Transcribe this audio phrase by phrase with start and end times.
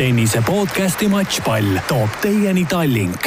[0.00, 3.26] tennise podcasti Matšpall toob teieni Tallink.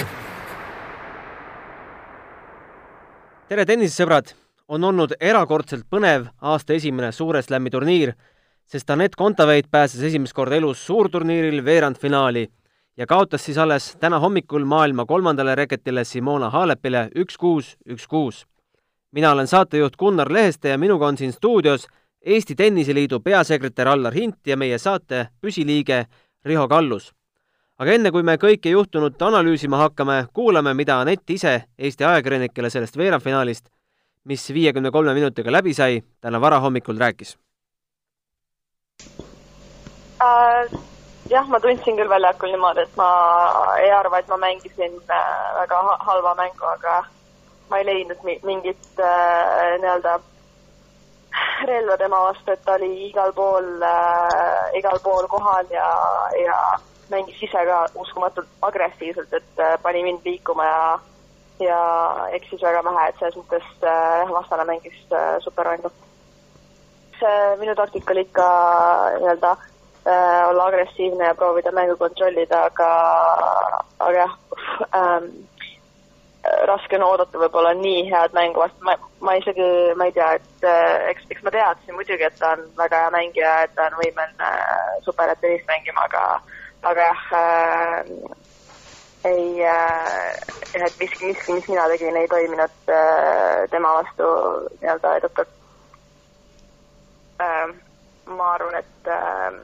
[3.48, 4.32] tere, tennisesõbrad!
[4.74, 8.16] on olnud erakordselt põnev aasta esimene Suure Slami turniir,
[8.66, 12.48] sest Anett Kontaveit pääses esimest korda elus suurturniiril veerandfinaali
[12.98, 18.48] ja kaotas siis alles täna hommikul maailma kolmandale reketile Simona Halepile üks-kuus, üks-kuus.
[19.12, 21.86] mina olen saatejuht Gunnar Leheste ja minuga on siin stuudios
[22.26, 26.06] Eesti Tenniseliidu peasekretär Allar Hint ja meie saate püsiliige
[26.46, 27.12] Riho Kallus.
[27.80, 32.98] aga enne, kui me kõike juhtunut analüüsima hakkame, kuulame, mida Anett ise Eesti ajakirjanikele sellest
[32.98, 33.66] veerandfinaalist,
[34.30, 37.38] mis viiekümne kolme minutiga läbi sai, täna varahommikul rääkis
[40.22, 40.82] äh,?
[41.30, 43.10] jah, ma tundsin küll väljakul niimoodi, et ma
[43.80, 47.00] ei arva, et ma mängisin äh, väga halva mängu, aga
[47.70, 50.20] ma ei leidnud mingit äh, nii-öelda
[51.68, 55.88] relva tema vastu, et ta oli igal pool äh,, igal pool kohal ja,
[56.44, 56.60] ja
[57.10, 60.86] mängis ise ka uskumatult agressiivselt, et äh, pani mind liikuma ja
[61.60, 61.80] ja
[62.34, 65.92] eksis väga vähe, et selles mõttes äh, vastane mängis äh, supermängu.
[67.20, 68.48] see minu taktika oli ikka
[69.20, 72.90] nii-öelda äh, olla agressiivne ja proovida mängu kontrollida, aga,
[74.00, 74.34] aga jah
[74.98, 75.30] ähm,,
[76.44, 79.68] raske on oodata võib-olla nii head mängu vastu, ma, ma isegi,
[80.00, 83.12] ma ei tea, et äh, eks, eks ma teadsin muidugi, et ta on väga hea
[83.16, 86.24] mängija, et ta on võimeline äh, superhead tennist mängima, aga,
[86.92, 88.10] aga jah äh,,
[89.30, 90.42] ei äh,,
[90.82, 94.34] et miski, miski, mis mina tegin, ei toiminud äh, tema vastu
[94.82, 95.56] nii-öelda edukalt
[97.40, 97.72] äh,.
[98.28, 99.56] ma arvan, et äh,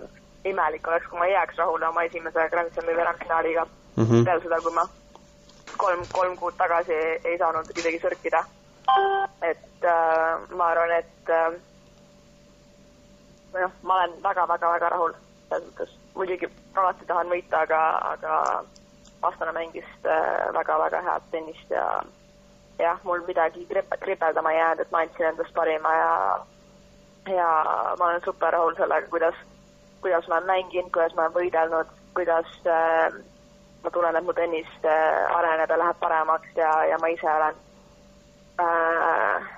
[0.48, 4.26] imelik oleks, kui ma ei jääks rahule oma esimese Grand Slami veerandfinaaliga mm -hmm.
[4.26, 4.88] peale seda, kui ma
[5.80, 8.44] kolm, kolm kuud tagasi ei, ei saanud kuidagi sörkida.
[9.42, 11.58] et äh, ma arvan, et äh,
[13.54, 15.14] noh, ma olen väga-väga-väga rahul
[15.50, 15.96] selles mõttes.
[16.16, 17.82] muidugi alati tahan võita, aga,
[18.14, 18.64] aga
[19.22, 19.90] vastane mängis
[20.58, 21.86] väga-väga äh, head tennist ja
[22.80, 23.68] jah, mul midagi
[24.00, 26.12] kripeldama ei jäänud, et ma andsin endast parima ja
[27.30, 27.48] ja
[28.00, 29.36] ma olen super rahul sellega, kuidas
[30.02, 33.20] kuidas ma olen mänginud, kuidas ma olen võidelnud, kuidas äh,
[33.84, 37.60] ma tunnen, et mu tennis äh, areneb ja läheb paremaks ja, ja ma ise olen
[38.64, 39.50] äh,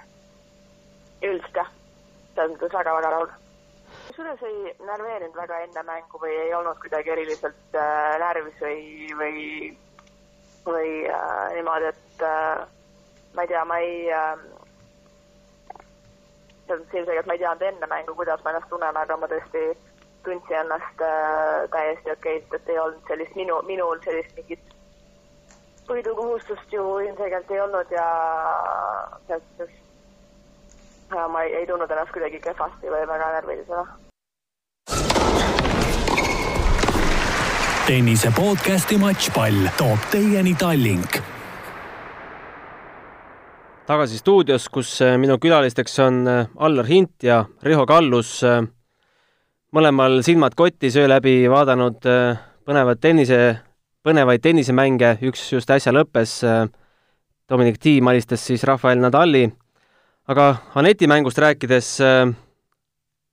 [1.29, 1.71] üldiselt jah,
[2.35, 3.31] selles mõttes väga-väga rahul.
[4.07, 8.81] kusjuures ei närveerinud väga enne mängu või ei olnud kuidagi eriliselt äh, närvis või,
[9.19, 9.45] või,
[10.65, 12.65] või äh, niimoodi, et äh,
[13.35, 14.35] ma ei tea, ma ei äh,
[16.67, 19.65] selles mõttes ilmselgelt ma ei teadnud enne mängu, kuidas ma ennast tunnen, aga ma tõesti
[20.23, 24.75] tundsin ennast äh, täiesti okeilt, et ei olnud sellist minu, minul sellist mingit
[25.89, 28.07] võidukohustust ju ilmselgelt ei olnud ja
[29.27, 29.81] selles suhtes
[31.15, 33.85] ja ma ei, ei tundnud ennast kuidagi kehvasti või väga närvilisena.
[37.91, 41.17] tennise podcasti Matšpall toob teieni Tallink.
[43.85, 48.61] tagasi stuudios, kus äh, minu külalisteks on äh, Allar Hint ja Riho Kallus äh,
[49.75, 53.39] mõlemal silmad kotis öö läbi vaadanud äh, põnevat tennise,
[54.03, 56.39] põnevaid tennisemänge, üks just äsja lõppes.
[56.47, 56.67] Äh,
[57.51, 59.49] Dominic Thiem alistas siis Rafael Nadali.
[60.27, 62.33] aga Aneti mängust rääkides, äh,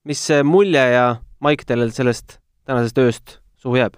[0.03, 3.95] mis mulje ja Maik teil sellest tänasest ööst suhu jääb?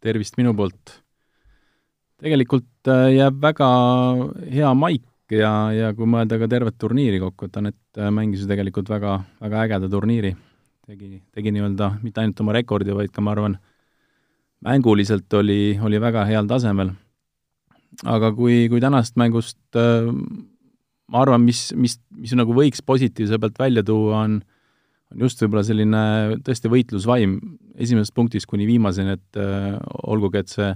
[0.00, 1.02] tervist minu poolt!
[2.22, 3.68] tegelikult jääb väga
[4.52, 8.88] hea maik ja, ja kui mõelda ka tervet turniiri kokku, et Anett mängis ju tegelikult
[8.88, 10.36] väga, väga ägeda turniiri
[10.86, 13.58] tegi, tegi nii-öelda mitte ainult oma rekordi, vaid ka ma arvan,
[14.66, 16.94] mänguliselt oli, oli väga heal tasemel.
[18.04, 20.10] aga kui, kui tänast mängust äh,
[21.12, 24.40] ma arvan, mis, mis, mis nagu võiks positiivse pealt välja tuua, on
[25.14, 26.02] on just võib-olla selline
[26.44, 27.36] tõesti võitlusvaim
[27.78, 29.76] esimesest punktist kuni viimaseni, et äh,
[30.10, 30.70] olgugi, et see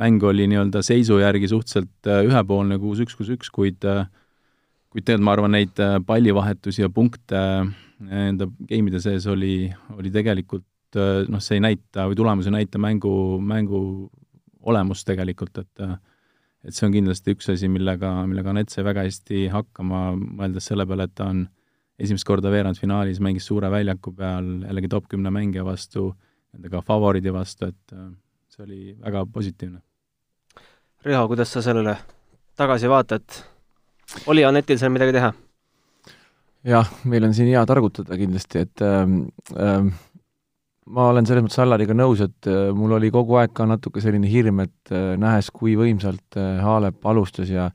[0.00, 4.06] mäng oli nii-öelda seisu järgi suhteliselt äh, ühepoolne, kuus üks, kuus üks, kuid äh,
[4.96, 10.12] kuid tegelikult ma arvan, neid äh, pallivahetusi ja punkte äh, enda game'ide sees oli, oli
[10.12, 13.10] tegelikult äh, noh, see ei näita või tulemus ei näita mängu,
[13.44, 13.80] mängu
[14.66, 15.84] olemust tegelikult, et
[16.66, 20.86] et see on kindlasti üks asi, millega, millega Anett sai väga hästi hakkama, mõeldes selle
[20.88, 21.44] peale, et ta on
[22.02, 26.08] esimest korda veerandfinaalis, mängis suure väljaku peal jällegi top kümne mängija vastu,
[26.56, 27.94] nendega favoriidi vastu, et
[28.50, 29.78] see oli väga positiivne.
[31.06, 31.94] Riho, kuidas sa sellele
[32.58, 33.44] tagasi vaatad?
[34.26, 35.32] Oli Anetil seal midagi teha?
[36.66, 39.20] jah, meil on siin hea targutada kindlasti, et ähm,
[39.54, 39.92] ähm,
[40.94, 44.28] ma olen selles mõttes Allariga nõus, et äh, mul oli kogu aeg ka natuke selline
[44.30, 47.68] hirm, et äh, nähes, kui võimsalt äh, Haalep alustas ja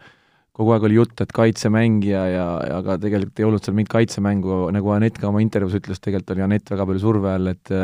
[0.56, 4.66] kogu aeg oli jutt, et kaitsemängija ja, ja aga tegelikult ei olnud seal mingit kaitsemängu,
[4.76, 7.76] nagu Anett ka oma intervjuus ütles, tegelikult oli Anett väga palju surve all, et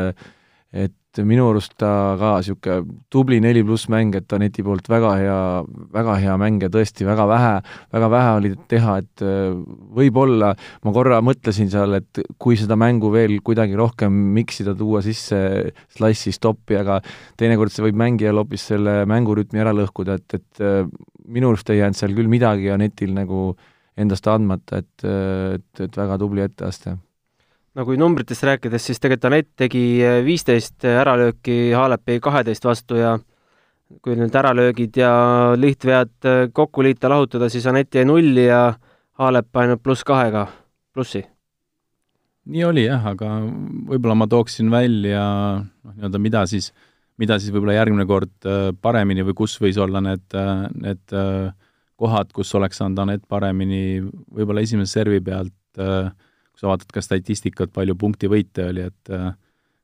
[0.68, 5.12] et et minu arust ta ka niisugune tubli neli pluss mäng, et Aneti poolt väga
[5.18, 5.38] hea,
[5.94, 7.54] väga hea mäng ja tõesti väga vähe,
[7.94, 9.56] väga vähe oli teha, et äh,
[9.98, 10.52] võib-olla
[10.84, 15.40] ma korra mõtlesin seal, et kui seda mängu veel kuidagi rohkem miksida, tuua sisse
[15.96, 17.00] slice'i, stoppi, aga
[17.40, 20.84] teinekord see võib mängijal hoopis selle mängurütmi ära lõhkuda, et, et äh,
[21.28, 23.50] minu arust ei jäänud seal küll midagi Anetil nagu
[23.98, 25.08] endast andmata, et,
[25.58, 26.98] et, et väga tubli etteaste
[27.78, 33.14] no kui numbritest rääkides, siis tegelikult Anett tegi eh, viisteist äralööki Haalepi kaheteist vastu ja
[34.04, 35.12] kui nüüd äralöögid ja
[35.56, 38.72] lihtvead eh, kokku liita, lahutada, siis Anett jäi nulli ja
[39.18, 40.44] Haalep ainult pluss kahega,
[40.94, 41.24] plussi.
[42.48, 43.40] nii oli jah, aga
[43.90, 45.22] võib-olla ma tooksin välja
[45.62, 46.70] noh, nii-öelda mida siis,
[47.18, 50.38] mida siis võib-olla järgmine kord eh, paremini või kus võis olla need,
[50.82, 51.18] need
[51.98, 56.10] kohad, kus oleks saanud Anett paremini võib-olla esimese servi pealt äh,
[56.58, 59.12] kui sa vaatad ka statistikat, palju punktivõite oli, et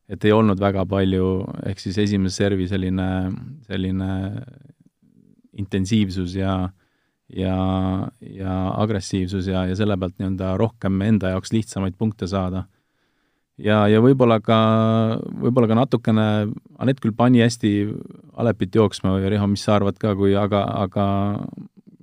[0.04, 1.26] et ei olnud väga palju,
[1.70, 3.06] ehk siis esimese servi selline,
[3.64, 4.08] selline
[5.56, 6.56] intensiivsus ja
[7.32, 7.54] ja,
[8.20, 12.66] ja agressiivsus ja, ja selle pealt nii-öelda rohkem enda jaoks lihtsamaid punkte saada.
[13.56, 14.58] ja, ja võib-olla ka,
[15.40, 16.26] võib-olla ka natukene,
[16.78, 17.72] Anett küll pani hästi
[18.36, 21.06] Alepit jooksma või Riho, mis sa arvad ka, kui aga, aga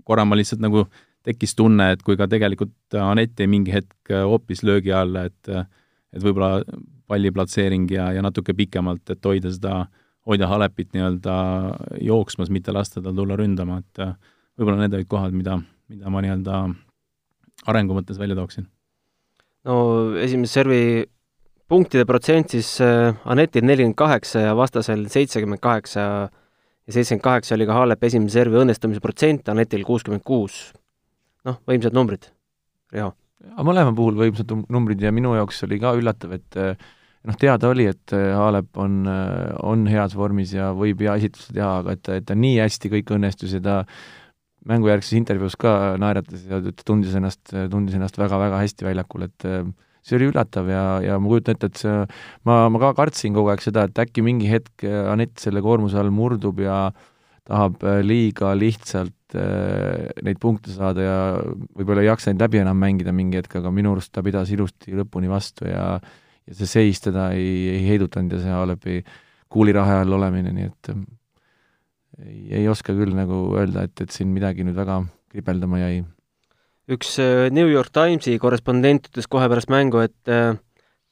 [0.07, 0.87] korra ma lihtsalt nagu
[1.27, 5.51] tekkis tunne, et kui ka tegelikult Anett jäi mingi hetk hoopis löögi alla, et
[6.11, 6.61] et võib-olla
[7.07, 9.85] palli platseering ja, ja natuke pikemalt, et hoida seda,
[10.27, 11.35] hoida Halepit nii-öelda
[12.03, 14.03] jooksmas, mitte lasta tal tulla ründama, et
[14.59, 15.57] võib-olla need olid kohad, mida,
[15.91, 16.61] mida ma nii-öelda
[17.71, 18.67] arengu mõttes välja tooksin.
[19.67, 19.75] no
[20.17, 20.83] esimese servi
[21.71, 27.67] punktide protsent siis äh, Anetil nelikümmend kaheksa ja vastasel seitsekümmend kaheksa ja seitsekümmend kaheksa oli
[27.69, 30.71] ka Haalep esimese servi õnnestumise protsent, Anetil kuuskümmend kuus
[31.47, 32.29] noh, võimsad numbrid,
[32.93, 33.11] Riho.
[33.65, 36.87] mõlema puhul võimsad numbrid ja minu jaoks oli ka üllatav, et eh,
[37.27, 41.55] noh, teada oli, et Aalep eh, on, eh, on heas vormis ja võib hea esitluse
[41.55, 43.77] teha, aga et, et ta nii hästi kõik õnnestus ja ta
[44.69, 49.47] mängujärgses intervjuus ka naeratas ja tundis ennast, tundis ennast väga-väga hästi väljakul, et
[50.05, 51.95] see oli üllatav ja, ja ma kujutan ette, et see,
[52.45, 56.13] ma, ma ka kartsin kogu aeg seda, et äkki mingi hetk Anett selle koormuse all
[56.13, 56.91] murdub ja
[57.51, 61.17] tahab liiga lihtsalt Äh, neid punkte saada ja
[61.77, 64.91] võib-olla ei jaksa neid läbi enam mängida mingi hetk, aga minu arust ta pidas ilusti
[64.97, 68.97] lõpuni vastu ja ja see seis teda ei, ei heidutanud ja see Alepi
[69.51, 71.05] kuulirahe all olemine, nii et ähm,
[72.19, 74.99] ei, ei oska küll nagu öelda, et, et siin midagi nüüd väga
[75.31, 76.01] kripeldama jäi.
[76.91, 80.57] üks äh, New York Timesi korrespondent ütles kohe pärast mängu, et äh,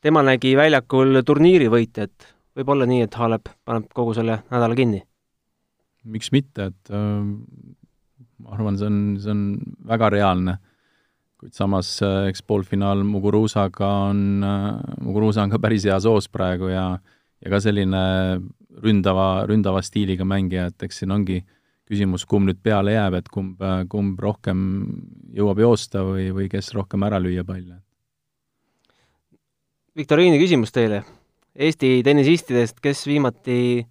[0.04, 2.34] tema nägi väljakul turniiri võitjat.
[2.58, 5.06] võib olla nii, et Halep paneb kogu selle nädala kinni?
[6.10, 6.92] Miks mitte, et
[8.40, 9.46] ma arvan, see on, see on
[9.90, 10.58] väga reaalne.
[11.40, 16.68] kuid samas äh, eks poolfinaal Muguruusaga on, äh, Muguruusa on ka päris heas hoos praegu
[16.68, 16.98] ja
[17.40, 18.02] ja ka selline
[18.84, 21.38] ründava, ründava stiiliga mängija, et eks siin ongi
[21.90, 24.60] küsimus, kumb nüüd peale jääb, et kumb, kumb rohkem
[25.34, 27.80] jõuab joosta või, või kes rohkem ära lüüa palle.
[29.96, 31.06] viktoriini küsimus teile.
[31.56, 33.88] Eesti tennisistidest, kes viimati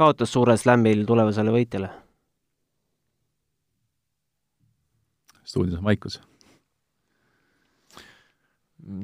[0.00, 1.92] kaotas suurel slämmil tulevasele võitjale?
[5.50, 6.20] stuudios on vaikus.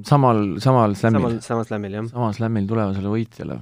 [0.07, 1.23] samal, samal slämmil?
[1.23, 2.13] samal, samal slämmil, jah.
[2.13, 3.61] samal slämmil tulevasele võitjale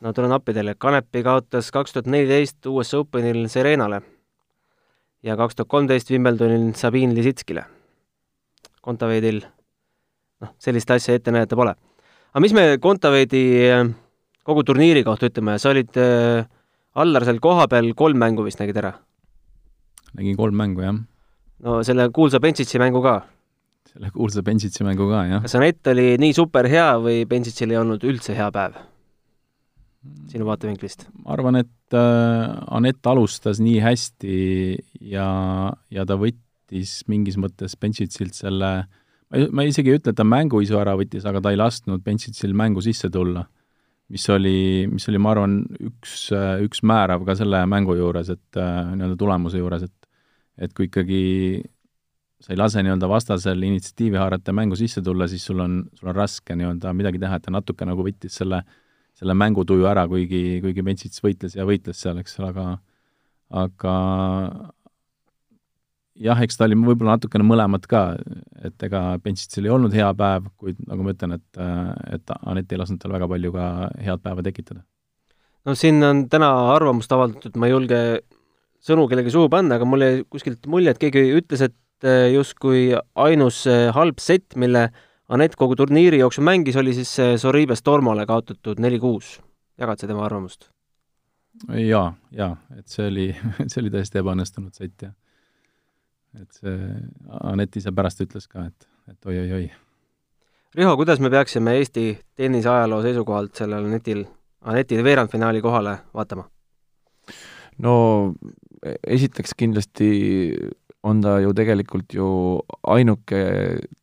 [0.00, 4.00] no tulen appi teile, Kanepi kaotas kaks tuhat neliteist US Openil Serenale
[5.22, 7.64] ja kaks tuhat kolmteist Wimbledonil Sabine Lisitskile.
[8.82, 9.42] Kontaveidil
[10.40, 11.74] noh, sellist asja ette näidata pole.
[12.38, 13.88] Aga mis me Kontaveidi eh,
[14.46, 16.44] kogu turniiri kohta ütleme, sa olid äh,
[16.94, 18.92] Allar seal kohapeal kolm mängu vist nägid ära?
[20.14, 21.00] nägin kolm mängu, jah.
[21.66, 23.16] no selle kuulsa Bensitsi mängu ka?
[23.90, 25.42] selle kuulsa Bensitsi mängu ka, jah.
[25.42, 28.78] kas Anett oli nii super hea või Bensitsil ei olnud üldse hea päev?
[30.30, 31.08] sinu vaatevinklist?
[31.24, 34.38] ma arvan, et äh, Anett alustas nii hästi
[35.10, 35.26] ja,
[35.90, 38.86] ja ta võttis mingis mõttes Bensitsilt selle ma,
[39.52, 42.82] ma isegi ei ütle, et ta mänguisu ära võttis, aga ta ei lasknud Bensitsil mängu
[42.84, 43.44] sisse tulla.
[44.08, 46.30] Mis oli, mis oli, ma arvan, üks,
[46.64, 49.94] üks määrav ka selle mängu juures, et nii-öelda tulemuse juures, et
[50.58, 51.22] et kui ikkagi
[52.42, 56.16] sa ei lase nii-öelda vastasel initsiatiivi haarata mängu sisse tulla, siis sul on, sul on
[56.16, 58.62] raske nii-öelda midagi teha, et ta natuke nagu võttis selle,
[59.18, 62.66] selle mängutuju ära, kuigi, kuigi Metsits võitles ja võitles seal, eks ole, aga
[63.48, 63.92] aga
[66.22, 68.02] jah, eks ta oli võib-olla natukene mõlemat ka,
[68.66, 71.60] et ega Benchitsil ei olnud hea päev, kuid nagu ma ütlen, et,
[72.14, 73.66] et Anett ei lasknud tal väga palju ka
[74.04, 74.82] head päeva tekitada.
[75.66, 78.00] no siin on täna arvamust avaldatud, ma ei julge
[78.84, 82.88] sõnu kellegi suhu panna, aga mul jäi kuskilt mulje, et keegi ütles, et eh, justkui
[83.18, 84.88] ainus eh, halb sett, mille
[85.28, 87.10] Anett kogu turniiri jooksul mängis, oli siis
[87.42, 89.34] Soribes Tormole kaotatud neli-kuus.
[89.76, 90.70] jagad sa tema arvamust?
[91.68, 93.26] jaa, jaa, et see oli,
[93.68, 95.12] see oli täiesti ebaõnnestunud sõit ja
[96.42, 96.76] et see,
[97.42, 99.68] Anett ise pärast ütles ka, et, et oi-oi-oi.
[100.78, 104.24] Riho, kuidas me peaksime Eesti tennise ajaloo seisukohalt sellel Anetil,
[104.68, 106.48] Aneti veerandfinaali kohale vaatama?
[107.78, 107.94] no
[109.06, 110.08] esiteks kindlasti
[111.06, 112.28] on ta ju tegelikult ju
[112.90, 113.42] ainuke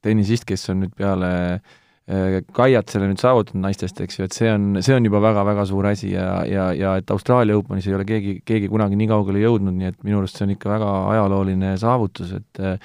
[0.02, 1.74] tennisist, kes on nüüd peale äh,
[2.06, 5.88] Kaiat selle nüüd saavutanud naistest, eks ju, et see on, see on juba väga-väga suur
[5.90, 9.74] asi ja, ja, ja et Austraalia Openis ei ole keegi, keegi kunagi nii kaugele jõudnud,
[9.74, 12.78] nii et minu arust see on ikka väga ajalooline saavutus, et äh,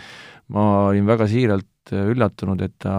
[0.57, 2.95] ma olin väga siiralt äh, üllatunud, et ta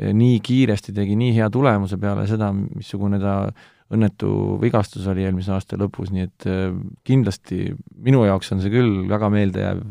[0.00, 3.36] nii kiiresti tegi nii hea tulemuse peale seda, missugune ta
[3.94, 6.46] õnnetu vigastus oli eelmise aasta lõpus, nii et
[7.06, 7.68] kindlasti
[8.02, 9.82] minu jaoks on see küll väga meeldejääv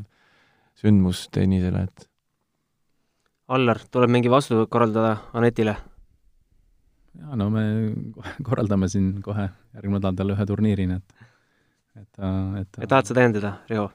[0.80, 2.09] sündmus tennisele, et
[3.50, 5.76] Allar, tuleb mingi vastu korraldada Anetile?
[7.20, 7.64] jaa, no me
[8.48, 11.26] korraldame siin kohe järgmine nädal talle ühe turniiri, nii et
[12.00, 12.22] et,
[12.62, 13.90] et ja tahad sa täiendada, Riho?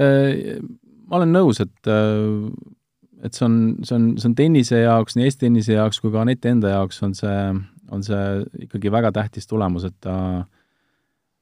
[0.00, 0.62] Äh,
[1.10, 2.46] ma olen nõus, et äh,
[3.24, 6.22] et see on, see on, see on tennise jaoks, nii Eesti tennise jaoks kui ka
[6.22, 7.38] Aneti enda jaoks on see,
[7.92, 8.24] on see
[8.68, 10.53] ikkagi väga tähtis tulemus, et ta äh,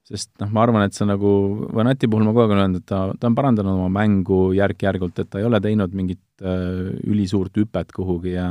[0.09, 1.31] sest noh, ma arvan, et see nagu,
[1.73, 5.19] Vanati puhul ma kogu aeg olen öelnud, et ta, ta on parandanud oma mängu järk-järgult,
[5.23, 8.49] et ta ei ole teinud mingit äh, ülisuurt hüpet kuhugi ja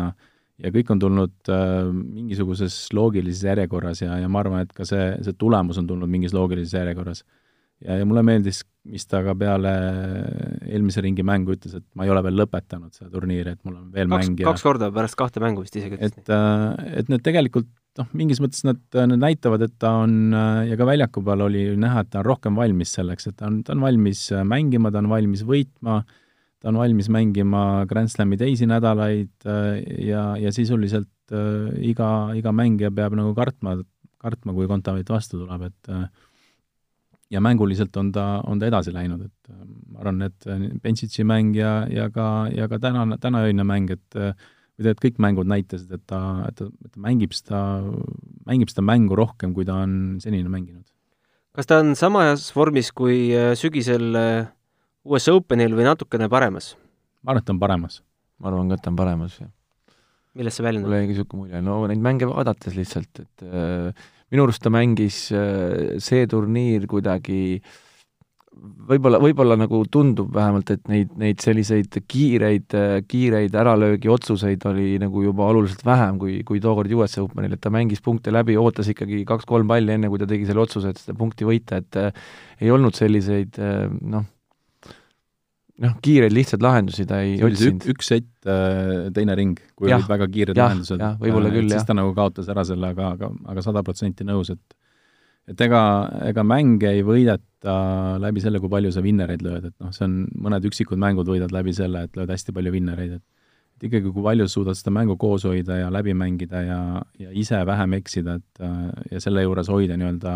[0.62, 5.12] ja kõik on tulnud äh, mingisuguses loogilises järjekorras ja, ja ma arvan, et ka see,
[5.24, 7.24] see tulemus on tulnud mingis loogilises järjekorras.
[7.82, 9.72] ja, ja mulle meeldis, mis ta ka peale
[10.68, 13.88] eelmise ringi mängu ütles, et ma ei ole veel lõpetanud seda turniiri, et mul on
[13.94, 16.68] veel kaks, mäng ja kaks korda pärast kahte mängu vist isegi et, äh,
[17.02, 20.34] et need tegelikult noh, mingis mõttes nad, nad näitavad, et ta on
[20.68, 23.60] ja ka väljaku peal oli näha, et ta on rohkem valmis selleks, et ta on,
[23.66, 26.00] ta on valmis mängima, ta on valmis võitma,
[26.62, 29.48] ta on valmis mängima Grand Slami teisi nädalaid
[30.06, 32.08] ja, ja sisuliselt äh, iga,
[32.38, 33.76] iga mängija peab nagu kartma,
[34.22, 35.94] kartma, kui Kontaveit vastu tuleb, et
[37.32, 39.54] ja mänguliselt on ta, on ta edasi läinud, et
[39.92, 40.48] ma arvan, et
[40.82, 44.18] Benchitsi mäng ja, ja ka, ja ka tänane, tänaöine mäng, et
[44.82, 47.60] või tegelikult kõik mängud näitasid, et ta, et ta, et ta mängib seda,
[48.48, 50.84] mängib seda mängu rohkem, kui ta on senini mänginud.
[51.52, 54.46] kas ta on samas vormis kui äh, sügisel äh,
[55.04, 56.74] US Openil või natukene paremas?
[57.22, 58.00] ma arvan, et ta on paremas.
[58.38, 59.52] ma arvan ka, et ta on paremas, jah.
[60.34, 60.90] millest see väljendub?
[60.90, 65.28] mul jäi niisugune mulje, no neid mänge vaadates lihtsalt, et äh, minu arust ta mängis
[65.30, 67.80] äh, see turniir kuidagi äh,
[68.88, 72.76] võib-olla, võib-olla nagu tundub vähemalt, et neid, neid selliseid kiireid,
[73.08, 77.72] kiireid äralöögi otsuseid oli nagu juba oluliselt vähem kui, kui tookord US Openil, et ta
[77.74, 81.16] mängis punkte läbi, ootas ikkagi kaks-kolm palli, enne kui ta tegi selle otsuse, et seda
[81.18, 82.22] punkti võita, et äh,
[82.62, 84.28] ei olnud selliseid äh, noh,
[85.82, 87.88] noh, kiireid lihtsaid lahendusi ta ei otsinud.
[87.94, 91.00] üks sett, äh, teine ring, kui ja, olid väga kiired ja, lahendused.
[91.00, 91.80] jah, võib-olla küll, jah.
[91.80, 94.81] siis ta nagu kaotas ära selle, aga, aga, aga sada protsenti nõus, et
[95.50, 95.82] et ega,
[96.28, 97.74] ega mänge ei võideta
[98.22, 101.54] läbi selle, kui palju sa vinnereid lööd, et noh, see on, mõned üksikud mängud võidad
[101.54, 103.28] läbi selle, et lööd hästi palju vinnereid, et
[103.82, 106.80] et ikkagi, kui palju suudad seda mängu koos hoida ja läbi mängida ja,
[107.18, 108.60] ja ise vähem eksida, et
[109.10, 110.34] ja selle juures hoida nii-öelda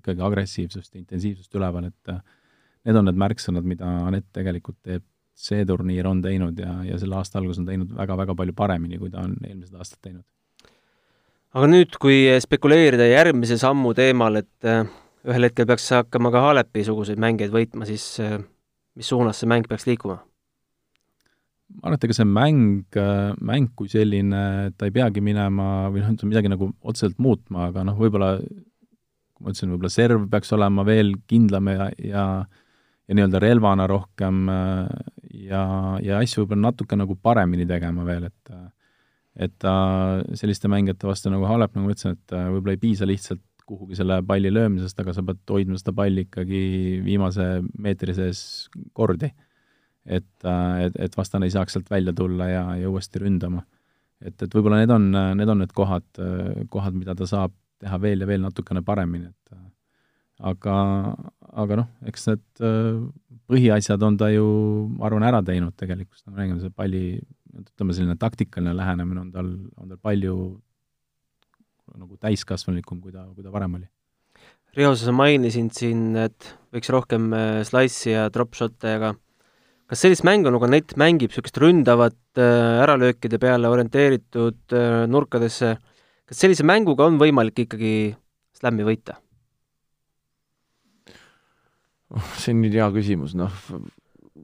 [0.00, 2.16] ikkagi agressiivsust intensiivsust üleval, et
[2.84, 7.16] need on need märksõnad, mida Anett tegelikult teeb, see turniir on teinud ja, ja selle
[7.16, 10.24] aasta alguses on teinud väga-väga palju paremini, kui ta on eelmised aastad teinud
[11.54, 14.86] aga nüüd, kui spekuleerida järgmise sammu teemal, et äh,
[15.26, 18.38] ühel hetkel peaks hakkama ka Halepi-suguseid mängijaid võitma, siis äh,
[18.96, 20.22] mis suunas see mäng peaks liikuma?
[21.76, 22.98] ma arvan, et ega see mäng,
[23.42, 24.42] mäng kui selline,
[24.78, 29.42] ta ei peagi minema või noh, ütleme midagi nagu otseselt muutma, aga noh, võib-olla kui
[29.42, 32.26] ma ütlesin, võib-olla serv peaks olema veel kindlam ja, ja
[33.06, 35.60] ja nii-öelda relvana rohkem ja,
[36.02, 38.54] ja asju võib-olla natuke nagu paremini tegema veel, et
[39.36, 39.74] et ta
[40.38, 43.98] selliste mängijate vastu nagu Halep, nagu ma ütlesin, et äh, võib-olla ei piisa lihtsalt kuhugi
[43.98, 46.60] selle palli löömisest, aga sa pead hoidma seda palli ikkagi
[47.04, 47.48] viimase
[47.82, 48.40] meetri sees
[48.96, 49.32] kordi.
[50.06, 53.64] et, äh, et, et vastane ei saaks sealt välja tulla ja, ja uuesti ründama.
[54.20, 56.06] et, et võib-olla need on, need on need kohad,
[56.70, 57.52] kohad, mida ta saab
[57.82, 59.58] teha veel ja veel natukene paremini, et
[60.46, 60.76] aga,
[61.52, 62.62] aga noh, eks need
[63.50, 64.46] põhiasjad on ta ju,
[64.96, 67.02] ma arvan, ära teinud tegelikult, me räägime selle palli
[67.54, 70.36] ütleme, selline taktikaline lähenemine on tal, on tal palju
[71.96, 73.86] nagu täiskasvanulikum, kui ta, kui ta varem oli.
[74.76, 79.14] Riho, sa mainisid siin, et võiks rohkem äh, slice'i ja drop-shot'e, aga
[79.88, 85.76] kas sellist mängu, nagu Nett mängib, niisugust ründavat äh, äralöökide peale orienteeritud äh, nurkadesse,
[86.28, 87.94] kas sellise mänguga on võimalik ikkagi
[88.58, 89.20] slämmi võita?
[92.12, 93.54] oh, see on nüüd hea küsimus, noh,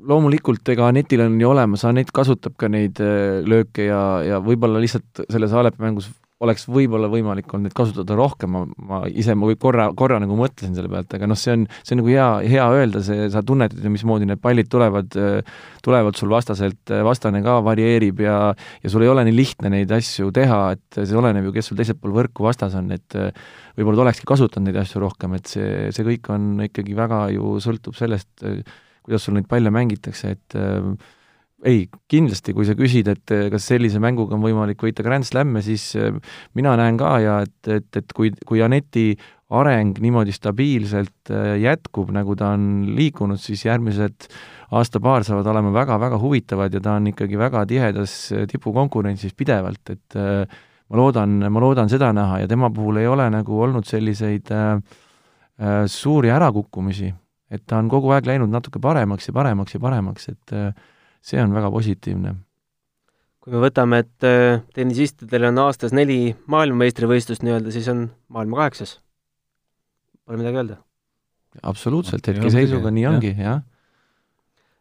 [0.08, 2.98] loomulikult, ega Anetil on ju olemas, Anett kasutab ka neid
[3.48, 6.10] lööke ja, ja võib-olla lihtsalt selles Alepi mängus
[6.42, 10.74] oleks võib-olla võimalik olnud neid kasutada rohkem, ma, ma ise, ma korra, korra nagu mõtlesin
[10.76, 13.82] selle pealt, aga noh, see on, see on nagu hea, hea öelda, see, sa tunnetad
[13.82, 15.14] ju, mismoodi need pallid tulevad,
[15.86, 20.32] tulevad sul vastaselt, vastane ka varieerib ja ja sul ei ole nii lihtne neid asju
[20.34, 23.18] teha, et see oleneb ju, kes sul teisel pool võrku vastas on, et
[23.78, 27.58] võib-olla ta olekski kasutanud neid asju rohkem, et see, see kõik on ikkagi väga ju
[27.62, 28.34] sõltub sellest,
[29.02, 30.94] kuidas sul neid palle mängitakse, et äh,
[31.62, 35.62] ei, kindlasti, kui sa küsid, et eh, kas sellise mänguga on võimalik võita Grand Slamme,
[35.64, 36.10] siis eh,
[36.58, 39.12] mina näen ka ja et, et, et kui, kui Aneti
[39.52, 42.66] areng niimoodi stabiilselt eh, jätkub, nagu ta on
[42.96, 44.26] liikunud, siis järgmised
[44.72, 48.16] aasta-paar saavad olema väga-väga huvitavad ja ta on ikkagi väga tihedas
[48.50, 53.58] tipukonkurentsis pidevalt, et ma loodan, ma loodan seda näha ja tema puhul ei ole nagu
[53.66, 54.80] olnud selliseid äh,
[55.92, 57.12] suuri ärakukkumisi,
[57.52, 60.72] et ta on kogu aeg läinud natuke paremaks ja paremaks ja paremaks, et äh,
[61.24, 62.34] see on väga positiivne.
[63.42, 69.00] kui me võtame, et äh, tennisistidel on aastas neli maailmameistrivõistlust nii-öelda, siis on maailma kaheksas.
[70.24, 70.80] Pole midagi öelda.
[71.62, 73.60] absoluutselt, hetkeseisuga nii ongi, jah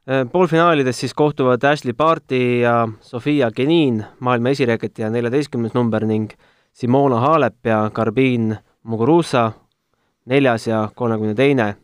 [0.07, 6.31] äh, poolfinaalides siis kohtuvad Ashley Barti ja Sofia Genin, maailma esireketi ja neljateistkümnes number ning
[6.73, 9.51] Simona Halep ja Garbin Muguruza,
[10.25, 11.75] neljas ja kolmekümne teine,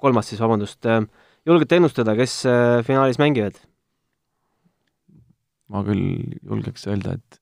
[0.00, 0.80] kolmas siis, vabandust.
[0.86, 1.02] Äh,
[1.46, 2.42] julgete ennustada, kes
[2.86, 3.58] finaalis mängivad?
[5.66, 7.40] ma küll julgeks öelda, et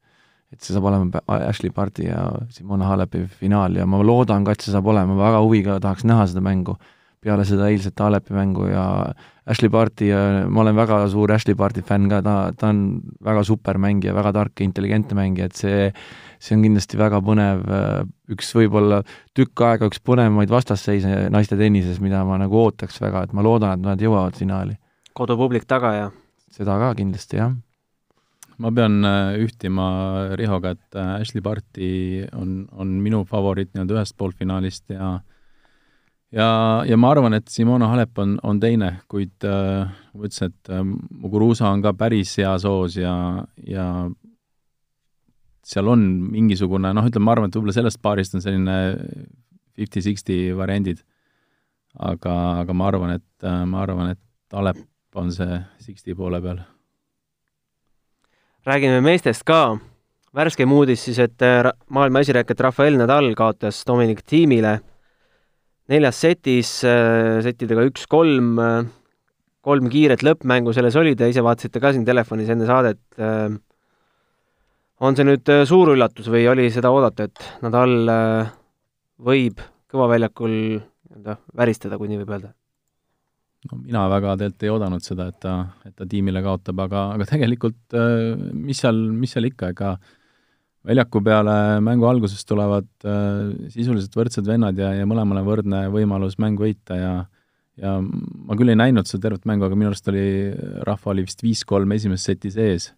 [0.54, 1.20] et see saab olema
[1.50, 2.23] Ashley Barti ja
[2.54, 6.28] Simona Halepi finaal ja ma loodan ka, et see saab olema, väga huviga tahaks näha
[6.30, 6.76] seda mängu
[7.25, 8.84] peale seda eilset Halepi mängu ja
[9.49, 12.84] Ashley Barti ja ma olen väga suur Ashley Barti fänn ka, ta, ta on
[13.25, 15.88] väga super mängija, väga tark ja intelligentne mängija, et see
[16.45, 17.63] see on kindlasti väga põnev,
[18.35, 19.01] üks võib-olla
[19.37, 23.79] tükk aega üks põnevamaid vastasseise naiste tennises, mida ma nagu ootaks väga, et ma loodan,
[23.79, 24.77] et nad jõuavad finaali.
[25.17, 26.11] kodupublik taga ja?
[26.53, 27.55] seda ka kindlasti, jah
[28.59, 29.87] ma pean äh, ühtima
[30.39, 35.17] Rihoga, et äh, Ashley Barti on, on minu favoriit nii-öelda ühest poolfinaalist ja
[36.35, 36.49] ja,
[36.87, 40.85] ja ma arvan, et Simona Halep on, on teine, kuid äh, ma ütlesin, et äh,
[41.23, 43.15] Muguruza on ka päris heas hoos ja,
[43.67, 43.89] ja
[45.65, 48.77] seal on mingisugune, noh, ütleme, ma arvan, et võib-olla sellest paarist on selline
[49.75, 51.03] fifty-sixty variandid.
[51.99, 54.21] aga, aga ma arvan, et, ma arvan, et
[54.55, 54.81] Halep
[55.15, 56.61] on see sixty poole peal
[58.65, 59.77] räägime meestest ka.
[60.35, 64.81] värskeim uudis siis, et äh, maailma esireket Rafael Nadal kaotas Dominic Thiemile
[65.93, 68.89] neljas setis, äh, settidega üks-kolm, äh,
[69.61, 73.00] kolm kiiret lõppmängu selles oli, te ise vaatasite ka siin telefonis enne saadet.
[75.04, 77.95] On see nüüd suur üllatus või oli seda oodata, et Nadal
[79.25, 82.54] võib kõva väljakul nii-öelda väristada, kui nii võib öelda?
[83.71, 85.54] no mina väga tegelikult ei oodanud seda, et ta,
[85.88, 89.95] et ta tiimile kaotab, aga, aga tegelikult äh, mis seal, mis seal ikka, ega
[90.84, 96.67] väljaku peale mängu alguses tulevad äh, sisuliselt võrdsed vennad ja, ja mõlemale võrdne võimalus mängu
[96.67, 97.14] võita ja
[97.80, 100.52] ja ma küll ei näinud seda tervet mängu, aga minu arust oli,
[100.86, 102.93] Rahva oli vist viis-kolm esimeses setis ees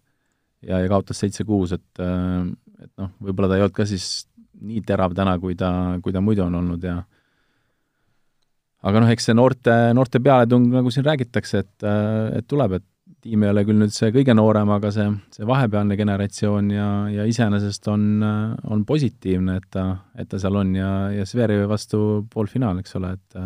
[0.65, 4.81] ja, ja kaotas seitse-kuus, et äh, et noh, võib-olla ta ei olnud ka siis nii
[4.85, 5.69] terav täna, kui ta,
[6.03, 6.97] kui ta muidu on olnud ja
[8.87, 11.87] aga noh, eks see noorte, noorte pealetung, nagu siin räägitakse, et,
[12.37, 12.85] et tuleb, et
[13.23, 17.25] tiim ei ole küll nüüd see kõige noorem, aga see, see vahepealne generatsioon ja, ja
[17.29, 22.01] iseenesest on, on positiivne, et ta, et ta seal on ja, ja Zverevi vastu
[22.33, 23.41] poolfinaal, eks ole, et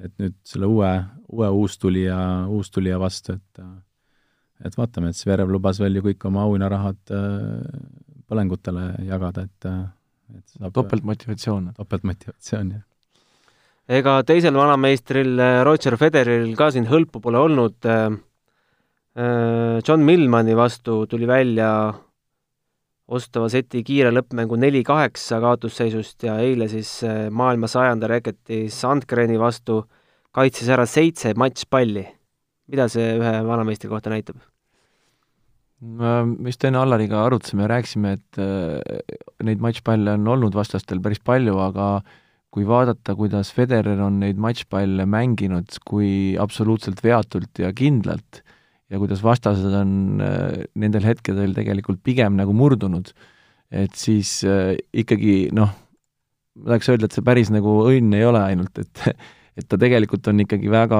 [0.00, 0.88] et nüüd selle uue,
[1.36, 2.16] uue uustulija,
[2.48, 3.60] uustulija vastu, et
[4.64, 7.12] et vaatame, et Zverev lubas veel ju kõik oma auhinnarahad
[8.30, 9.68] põlengutele jagada, et
[10.32, 11.74] et saab topeltmotivatsioon.
[11.76, 12.86] topeltmotivatsioon, jah
[13.90, 17.78] ega teisel vanameistril äh, Roger Federeril ka siin hõlpu pole olnud.
[17.84, 18.14] Äh,
[19.18, 21.70] äh, John Millmani vastu tuli välja
[23.12, 27.02] ostava seti kiire lõppmängu neli-kaheksa kaotusseisust ja eile siis
[27.34, 29.82] maailma sajanda reketi Sandgreni vastu
[30.32, 32.06] kaitses ära seitse matšpalli.
[32.72, 34.38] mida see ühe vanameistri kohta näitab?
[35.82, 38.42] Me just enne Allariga arutasime ja rääkisime, et
[39.42, 42.18] neid matšpalle on olnud vastastel päris palju, aga äh,
[42.52, 48.42] kui vaadata, kuidas Federer on neid matšpalle mänginud, kui absoluutselt veatult ja kindlalt
[48.92, 53.08] ja kuidas vastased on äh, nendel hetkedel tegelikult pigem nagu murdunud,
[53.72, 55.72] et siis äh, ikkagi noh,
[56.60, 59.06] ma tahaks öelda, et see päris nagu õnn ei ole ainult, et
[59.52, 60.98] et ta tegelikult on ikkagi väga,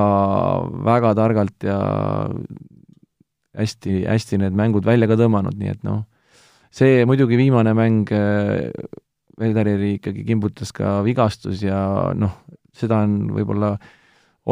[0.84, 1.76] väga targalt ja
[3.58, 6.04] hästi, hästi need mängud välja ka tõmmanud, nii et noh,
[6.72, 8.68] see muidugi viimane mäng äh,
[9.38, 12.42] Federeri ikkagi kimbutas ka vigastus ja noh,
[12.76, 13.74] seda on võib-olla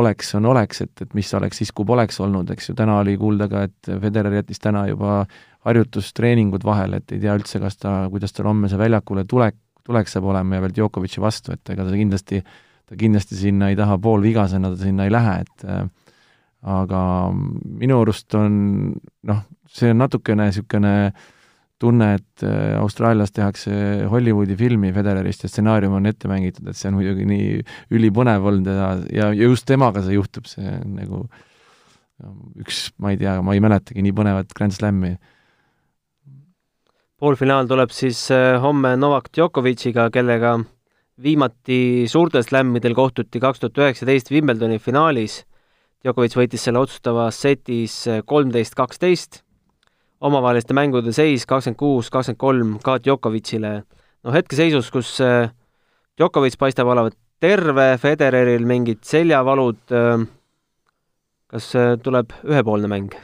[0.00, 3.16] oleks on oleks, et, et mis oleks siis, kui poleks olnud, eks ju, täna oli
[3.18, 5.24] kuulda ka, et Federer jättis täna juba
[5.66, 10.10] harjutustreeningud vahele, et ei tea üldse, kas ta, kuidas tal homme see väljakule tulek, tulek
[10.10, 12.40] saab olema ja veel Djokovic'i vastu, et ega ta kindlasti,
[12.86, 15.82] ta kindlasti sinna ei taha poolvigasena, ta sinna ei lähe, et äh,
[16.60, 18.54] aga minu arust on
[19.28, 20.94] noh, see on natukene niisugune
[21.80, 23.72] tunne, et äh, Austraalias tehakse
[24.12, 27.62] Hollywoodi filmi Federerist ja stsenaarium on ette mängitud, et see on muidugi nii
[27.96, 31.24] ülipõnev olnud ja, ja just temaga see juhtub, see on nagu
[32.60, 35.14] üks, ma ei tea, ma ei mäletagi nii põnevat Grand Slami
[37.20, 40.56] poolfinaal tuleb siis äh, homme Novak Djokovic'iga, kellega
[41.20, 45.42] viimati suurtel slämmidel kohtuti kaks tuhat üheksateist Wimbledoni finaalis.
[46.00, 49.42] Djokovic võitis selle otsustavas setis äh, kolmteist, kaksteist,
[50.24, 53.72] omavaheliste mängude seis kakskümmend kuus, kakskümmend kolm ka Djokovic'ile.
[54.24, 55.50] no hetkeseisus, kus äh,
[56.16, 59.78] Djokovic paistab olevat terve, Federeril mingid seljavalud,
[61.48, 61.68] kas
[62.04, 63.16] tuleb ühepoolne mäng?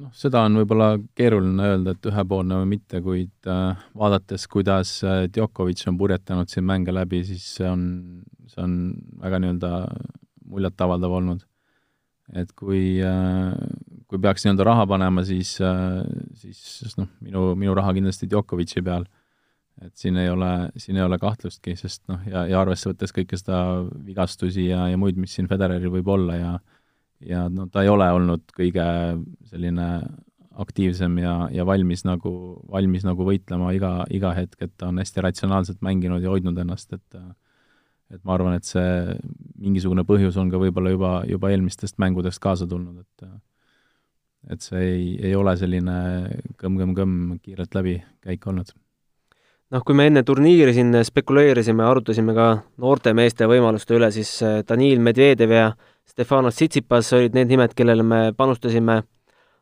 [0.00, 5.24] Noh, seda on võib-olla keeruline öelda, et ühepoolne või mitte, kuid äh, vaadates, kuidas äh,
[5.32, 7.84] Djokovic on purjetanud siin mänge läbi, siis see on,
[8.50, 8.74] see on
[9.22, 9.72] väga nii-öelda
[10.50, 11.46] muljetavaldav olnud.
[12.30, 13.54] et kui äh,,
[14.06, 16.02] kui peaks nii-öelda raha panema, siis äh,,
[16.38, 19.06] siis noh, minu, minu raha kindlasti Djokovic'i peal.
[19.80, 23.38] et siin ei ole, siin ei ole kahtlustki, sest noh, ja, ja arvesse võttes kõike
[23.40, 26.52] seda vigastusi ja, ja muid, mis siin Federeril võib olla ja
[27.26, 28.86] ja no ta ei ole olnud kõige
[29.50, 29.88] selline
[30.60, 32.32] aktiivsem ja, ja valmis nagu,
[32.70, 36.92] valmis nagu võitlema iga, iga hetk, et ta on hästi ratsionaalselt mänginud ja hoidnud ennast,
[36.96, 37.22] et
[38.10, 39.14] et ma arvan, et see
[39.62, 43.28] mingisugune põhjus on ka võib-olla juba, juba eelmistest mängudest kaasa tulnud, et
[44.50, 45.96] et see ei, ei ole selline
[46.58, 48.72] kõmm-kõmm-kõmm kiirelt läbi käik olnud.
[49.70, 52.48] Noh, kui me enne turniiri siin spekuleerisime, arutasime ka
[52.82, 54.32] noorte meeste võimaluste üle, siis
[54.66, 55.70] Danil Medvedev ja
[56.10, 59.00] Stefanos Tsitsipas olid need nimed, kellele me panustasime,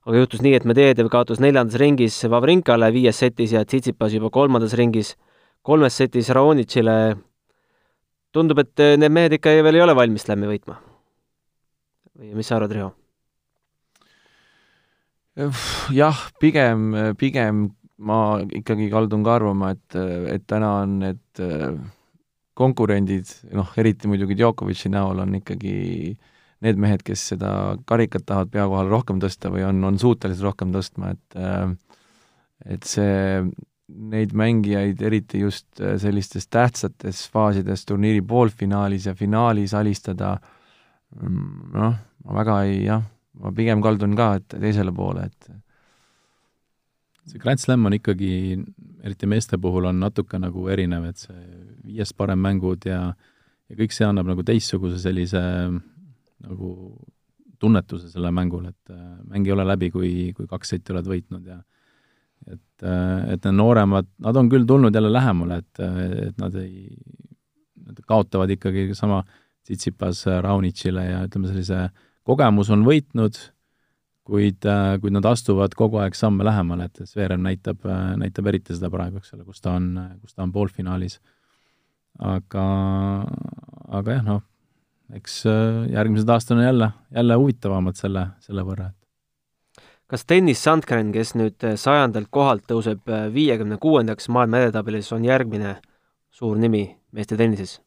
[0.08, 4.76] aga juhtus nii, et Medvedev kaotas neljandas ringis Vavrinkale viies setis ja Tsitsipas juba kolmandas
[4.78, 5.14] ringis
[5.62, 7.16] kolmes setis Raonitšile.
[8.32, 10.78] tundub, et need mehed ikka veel ei ole valmis slam'i võitma.
[12.18, 12.94] või mis sa arvad, Riho?
[15.94, 17.68] jah, pigem, pigem
[17.98, 19.96] ma ikkagi kaldun ka arvama, et,
[20.34, 21.42] et täna on need
[22.58, 25.76] konkurendid, noh, eriti muidugi Djokovic'i näol on ikkagi
[26.12, 26.34] äh,
[26.64, 27.50] need mehed, kes seda
[27.88, 31.68] karikat tahavad pea kohal rohkem tõsta või on, on suutelised rohkem tõstma, et äh,
[32.66, 33.44] et see,
[34.10, 40.34] neid mängijaid, eriti just äh, sellistes tähtsates faasides turniiri poolfinaalis ja finaalis alistada,
[41.14, 41.94] mm, noh,
[42.26, 43.06] ma väga ei, jah,
[43.38, 45.52] ma pigem kaldun ka, et teisele poole, et
[47.28, 48.32] see Grand Slam on ikkagi,
[49.04, 51.42] eriti meeste puhul, on natuke nagu erinev, et see
[51.88, 53.02] viiest parem mängud ja
[53.68, 56.68] ja kõik see annab nagu teistsuguse sellise nagu
[57.58, 61.48] tunnetuse sellele mängule, et äh, mäng ei ole läbi, kui, kui kaks setti oled võitnud
[61.50, 61.58] ja
[62.46, 65.82] et, äh, et need nooremad, nad on küll tulnud jälle lähemale, et,
[66.28, 66.94] et nad ei,
[67.88, 69.24] nad kaotavad ikkagi sama
[69.66, 71.88] Tsitsipas Raunitšile ja ütleme, sellise
[72.28, 73.36] kogemus on võitnud,
[74.28, 77.88] kuid, äh, kuid nad astuvad kogu aeg samme lähemale, et Zverev näitab,
[78.20, 81.18] näitab eriti seda praegu, eks ole, kus ta on, kus ta on poolfinaalis.
[82.18, 82.62] aga,
[83.94, 84.40] aga jah, noh,
[85.14, 88.90] eks äh, järgmised aastad on jälle, jälle huvitavamad selle, selle võrra.
[90.08, 95.24] kas Dennis Sandgren, kes nüüd äh, sajandalt kohalt tõuseb äh, viiekümne kuuendaks maailma edetabelis, on
[95.24, 95.78] järgmine
[96.30, 97.80] suur nimi meeste tennises?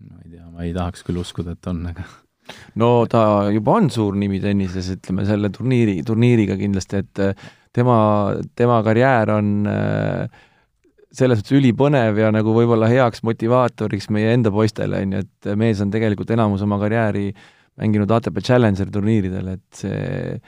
[0.00, 2.06] ma ei tea, ma ei tahaks küll uskuda, et on, aga
[2.80, 3.22] no ta
[3.54, 7.42] juba on suur nimi tennises, ütleme selle turniiri, turniiriga kindlasti, et
[7.76, 7.98] tema,
[8.58, 10.46] tema karjäär on äh,
[11.14, 15.82] selles mõttes ülipõnev ja nagu võib-olla heaks motivaatoriks meie enda poistele, on ju, et mees
[15.82, 17.30] on tegelikult enamus oma karjääri
[17.80, 20.38] mänginud ATP Challenger turniiridel, et see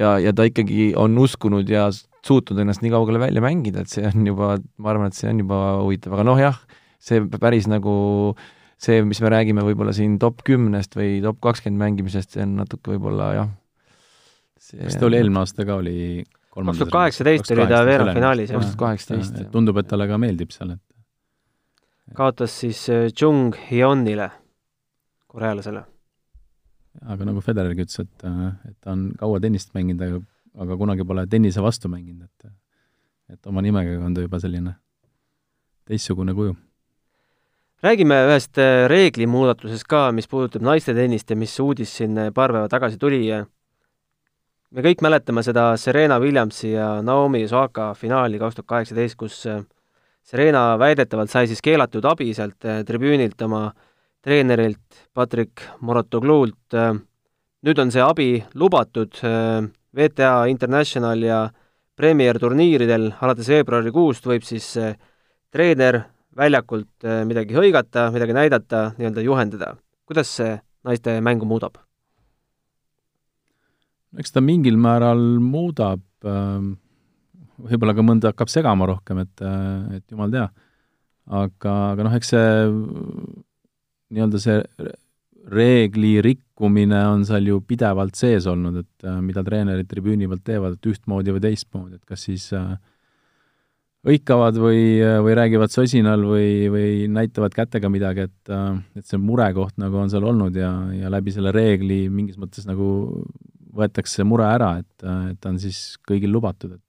[0.00, 1.88] ja, ja ta ikkagi on uskunud ja
[2.26, 5.40] suutnud ennast nii kaugele välja mängida, et see on juba, ma arvan, et see on
[5.40, 6.58] juba huvitav, aga noh jah,
[7.00, 7.94] see päris nagu
[8.80, 12.94] see, mis me räägime võib-olla siin top kümnest või top kakskümmend mängimisest, see on natuke
[12.94, 13.50] võib-olla jah.
[14.56, 15.96] kas ta oli eelmine aasta ka, oli
[16.50, 18.60] kaks tuhat kaheksateist oli ta veerandfinaalis, jah.
[18.60, 19.40] kaks tuhat kaheksateist.
[19.52, 24.30] tundub, et talle ka meeldib seal, et kaotas siis äh, Chung Hyunile,
[25.30, 25.84] korealasele.
[27.06, 30.24] aga nagu Federergi ütles, et, äh, et ta on kaua tennist mänginud, aga,
[30.64, 32.56] aga kunagi pole tennise vastu mänginud, et
[33.30, 34.72] et oma nimega on ta juba selline
[35.86, 36.56] teistsugune kuju.
[37.80, 42.68] Räägime ühest äh, reeglimuudatusest ka, mis puudutab naiste tennist ja mis uudis siin paar päeva
[42.68, 43.22] tagasi tuli
[44.70, 49.62] me kõik mäletame seda Serena Williamsi ja Naomi Osaka finaali kaks tuhat kaheksateist, kus äh,
[50.22, 53.70] Serena väidetavalt sai siis keelatud abi sealt tribüünilt oma
[54.20, 56.76] treenerilt Patrick Morotogluult.
[57.64, 59.16] nüüd on see abi lubatud
[59.96, 61.40] WTA International ja
[61.96, 64.68] Premier turniiridel alates veebruarikuust võib siis
[65.50, 66.02] treener
[66.36, 69.76] väljakult midagi hõigata, midagi näidata, nii-öelda juhendada.
[70.06, 71.78] kuidas see naiste mängu muudab?
[74.18, 76.72] eks ta mingil määral muudab, ähm,
[77.60, 80.48] võib-olla ka mõnda hakkab segama rohkem, et, äh, et jumal tea.
[81.30, 82.46] aga, aga noh, eks see
[84.10, 84.56] nii-öelda see
[85.50, 90.74] reegli rikkumine on seal ju pidevalt sees olnud, et äh, mida treenerid tribüüni pealt teevad,
[90.74, 92.74] et ühtmoodi või teistmoodi, et kas siis äh,
[94.06, 94.82] hõikavad või,
[95.24, 98.52] või räägivad sosinal või, või näitavad kätega midagi, et,
[98.96, 102.88] et see murekoht nagu on seal olnud ja, ja läbi selle reegli mingis mõttes nagu
[103.76, 106.82] võetakse mure ära, et, et ta on siis kõigil lubatud, et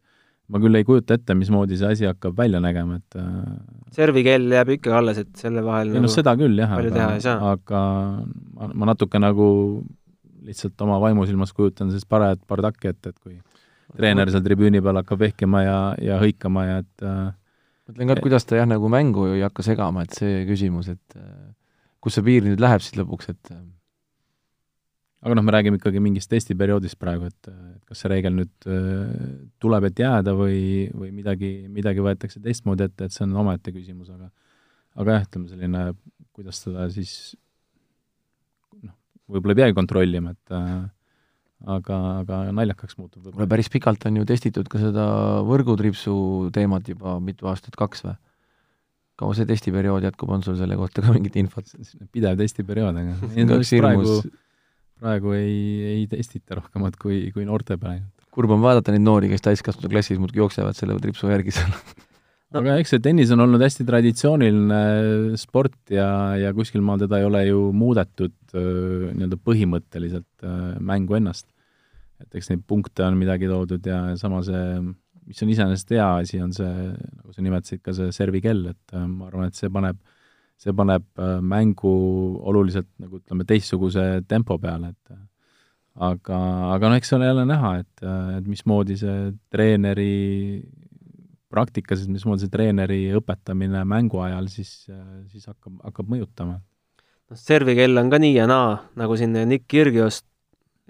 [0.51, 4.97] ma küll ei kujuta ette, mismoodi see asi hakkab välja nägema, et servikeel jääb ikka
[4.99, 7.83] alles, et selle vahel ei nagu noh, seda küll jah, aga, aga
[8.55, 9.47] ma, ma natuke nagu
[10.47, 13.37] lihtsalt oma vaimusilmas kujutan sellist parajat bardaki ette, et kui
[13.97, 18.47] treener seal tribüüni peal hakkab vehkima ja, ja hõikama ja et mõtlen ka, et kuidas
[18.47, 21.19] ta jah, nagu mängu ei hakka segama, et see küsimus, et
[22.01, 23.53] kus see piir nüüd läheb siis lõpuks, et
[25.21, 27.49] aga noh, me räägime ikkagi mingist testiperioodist praegu, et,
[27.89, 29.11] kas see reegel nüüd äh,
[29.61, 34.09] tuleb, et jääda või, või midagi, midagi võetakse teistmoodi ette, et see on omaette küsimus,
[34.13, 34.31] aga
[35.01, 35.83] aga jah, ütleme selline,
[36.35, 37.13] kuidas seda siis
[38.81, 38.95] noh,
[39.29, 40.73] võib-olla ei peagi kontrollima, et äh,
[41.65, 43.49] aga, aga naljakaks muutub võib-olla.
[43.53, 45.05] päris pikalt on ju testitud ka seda
[45.47, 46.13] võrgutripsu
[46.55, 48.17] teemat juba mitu aastat, kaks või?
[49.21, 51.67] kaua see testiperiood jätkub, on sul selle kohta ka mingit infot?
[52.13, 54.21] pidev testiperiood, aga praegu
[55.01, 55.57] praegu ei,
[55.95, 58.05] ei testita rohkemat kui, kui noorte peale.
[58.31, 62.61] kurb on vaadata neid noori, kes täiskasvanute klassis muudkui jooksevad selle tripsu järgi seal no
[62.61, 66.07] aga eks see tennis on olnud hästi traditsiooniline sport ja,
[66.39, 70.49] ja kuskil maal teda ei ole ju muudetud nii-öelda põhimõtteliselt
[70.83, 71.47] mängu ennast.
[72.21, 74.79] Et eks neid punkte on midagi toodud ja sama see,
[75.27, 79.29] mis on iseenesest hea asi, on see, nagu sa nimetasid, ka see servikell, et ma
[79.29, 80.17] arvan, et see paneb äh,
[80.61, 81.91] see paneb äh, mängu
[82.49, 85.21] oluliselt nagu ütleme, teistsuguse tempo peale, et äh,
[86.09, 86.39] aga,
[86.75, 89.17] aga noh, eks ole jälle näha, et, äh, et mismoodi see
[89.53, 90.11] treeneri
[91.51, 94.75] praktikas, et mismoodi see treeneri õpetamine mängu ajal siis,
[95.31, 96.59] siis hakkab, hakkab mõjutama.
[96.61, 100.21] noh, servikell on ka nii ja naa, nagu siin Nick Kirgios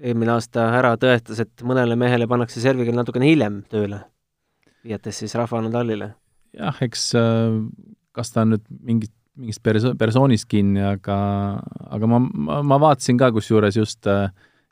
[0.02, 4.04] eelmine aasta ära tõestas, et mõnele mehele pannakse servikell natukene hiljem tööle,
[4.84, 6.14] viidates siis Rafa Nadalile.
[6.58, 7.12] jah, eks
[8.12, 11.18] kas ta on nüüd mingit mingist perso-, persoonist kinni, aga,
[11.96, 14.10] aga ma, ma, ma vaatasin ka kusjuures just,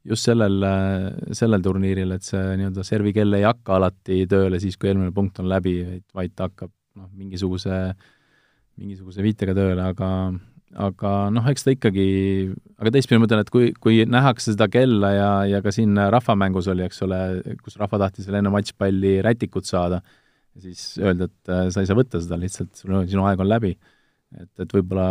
[0.08, 0.66] just sellel,
[1.38, 5.50] sellel turniiril, et see nii-öelda servikell ei hakka alati tööle siis, kui eelmine punkt on
[5.52, 5.80] läbi,
[6.16, 7.80] vaid ta hakkab noh, mingisuguse,
[8.80, 10.10] mingisuguse viitega tööle, aga
[10.78, 12.08] aga noh, eks ta ikkagi,
[12.78, 16.70] aga teistpidi ma mõtlen, et kui, kui nähakse seda kella ja, ja ka siin rahvamängus
[16.70, 17.22] oli, eks ole,
[17.64, 20.04] kus rahva tahtis veel enne matšpalli rätikut saada,
[20.60, 23.74] siis öelda, et sa ei saa võtta seda lihtsalt, sul, sinu aeg on läbi
[24.38, 25.08] et, et võib-olla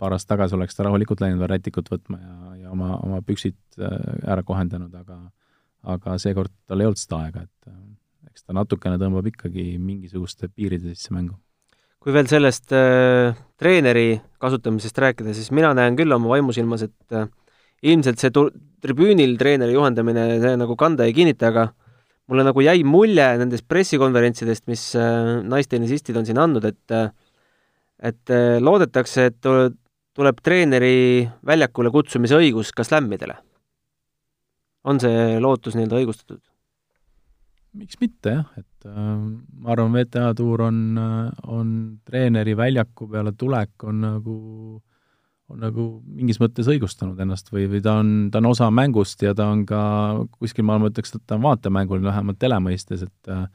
[0.00, 3.56] paar aastat tagasi oleks ta rahulikult läinud veel rätikut võtma ja, ja oma, oma püksid
[3.78, 5.20] äh, ära kohendanud, aga
[5.86, 7.82] aga seekord tal ei olnud seda aega, et äh,
[8.32, 11.38] eks ta natukene tõmbab ikkagi mingisuguste piiride sisse mängu.
[12.02, 17.28] Kui veel sellest äh, treeneri kasutamisest rääkida, siis mina näen küll oma vaimusilmas, et äh,
[17.86, 18.50] ilmselt see tu-,
[18.84, 21.68] tribüünil treeneri juhendamine, see nagu kanda ei kinnita, aga
[22.30, 27.10] mulle nagu jäi mulje nendest pressikonverentsidest, mis äh, naistennisistid on siin andnud, et äh,
[27.96, 29.38] et äh, loodetakse, et
[30.16, 33.38] tuleb treeneri väljakule kutsumise õigus ka slämmidele.
[34.86, 36.42] on see lootus nii-öelda õigustatud?
[37.76, 39.12] Miks mitte jah, et äh,
[39.62, 41.70] ma arvan, VTA tuur on, äh, on
[42.06, 44.36] treeneri väljaku peale tulek on nagu,
[45.52, 49.34] on nagu mingis mõttes õigustanud ennast või, või ta on, ta on osa mängust ja
[49.36, 49.82] ta on ka
[50.38, 53.46] kuskil, ma ütleks, et ta on vaatemänguline vähemalt tele mõistes, et äh,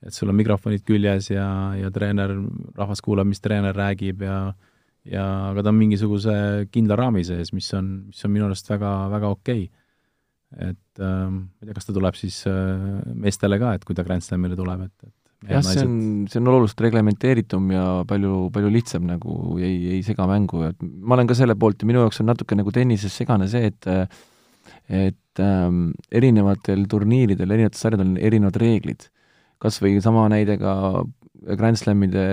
[0.00, 1.46] et sul on mikrofonid küljes ja,
[1.76, 2.32] ja treener,
[2.72, 4.38] rahvas kuulab, mis treener räägib ja
[5.08, 6.32] ja aga ta on mingisuguse
[6.72, 9.62] kindla raami sees, mis on, mis on minu arust väga, väga okei.
[9.64, 9.79] okay..
[10.58, 14.04] Et äh, ma ei tea, kas ta tuleb siis äh, meestele ka, et kui ta
[14.06, 15.10] Grand Slamile tuleb, et,
[15.46, 20.02] et jah, see on, see on oluliselt reglementeeritum ja palju, palju lihtsam nagu ei, ei
[20.06, 23.14] sega mängu, et ma olen ka selle poolt ja minu jaoks on natuke nagu tennises
[23.14, 23.90] segane see, et
[24.90, 29.06] et ähm, erinevatel turniiridel, erinevatel sarjadel on erinevad reeglid.
[29.62, 31.04] Kas või sama näide ka
[31.56, 32.24] Grand Slamide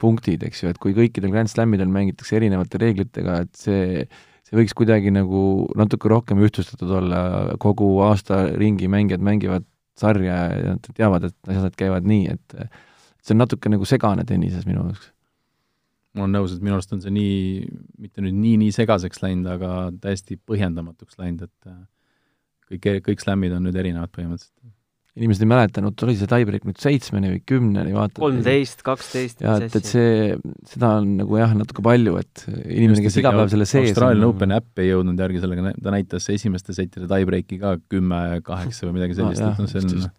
[0.00, 4.06] punktid, eks ju, et kui kõikidel Grand Slamidel mängitakse erinevate reeglitega, et see,
[4.52, 5.42] see võiks kuidagi nagu
[5.80, 7.22] natuke rohkem ühtlustatud olla,
[7.62, 9.64] kogu aasta ringi mängijad mängivad
[9.96, 12.56] sarja ja nad teavad, et asjad käivad nii, et
[13.24, 15.08] see on natuke nagu segane tennises minu jaoks.
[16.12, 17.64] ma olen nõus, et minu arust on see nii,
[18.04, 21.72] mitte nüüd nii-nii segaseks läinud, aga täiesti põhjendamatuks läinud, et
[22.68, 24.71] kõik, kõik slämmid on nüüd erinevad põhimõtteliselt
[25.12, 28.16] inimesed ei mäletanud, oli see tiebreak nüüd seitsmeni või kümneni, vaata.
[28.22, 29.42] kolmteist, kaksteist.
[29.44, 30.38] jah, et, et see,
[30.70, 34.56] seda on nagu jah, natuke palju, et inimene, kes iga päev selle sees Austraalia Openi
[34.56, 39.20] äpp ei jõudnud järgi sellega, ta näitas esimeste settide tiebreaki ka kümme, kaheksa või midagi
[39.20, 40.10] sellist no,, et noh, see on